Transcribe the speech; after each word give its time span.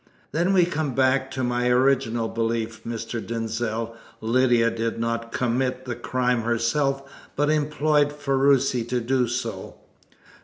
"Then 0.31 0.51
we 0.51 0.65
come 0.65 0.95
back 0.95 1.29
to 1.29 1.43
my 1.43 1.69
original 1.69 2.27
belief, 2.27 2.83
Mr. 2.85 3.23
Denzil. 3.23 3.95
Lydia 4.19 4.71
did 4.71 4.97
not 4.97 5.31
commit 5.31 5.85
the 5.85 5.93
crime 5.93 6.41
herself, 6.41 7.03
but 7.35 7.51
employed 7.51 8.11
Ferruci 8.11 8.83
to 8.85 8.99
do 8.99 9.27
so." 9.27 9.75